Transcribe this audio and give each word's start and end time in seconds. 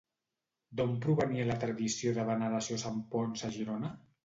D'on 0.79 0.95
provenia 1.03 1.45
la 1.51 1.59
tradició 1.65 2.15
de 2.17 2.19
la 2.21 2.27
veneració 2.33 2.81
a 2.81 2.85
Sant 2.87 3.01
Ponç 3.15 3.47
a 3.51 3.55
Girona? 3.61 3.97